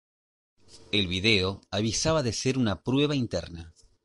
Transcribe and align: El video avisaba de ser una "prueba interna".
El 0.91 1.05
video 1.07 1.61
avisaba 1.69 2.23
de 2.23 2.33
ser 2.33 2.57
una 2.57 2.81
"prueba 2.81 3.15
interna". 3.15 3.71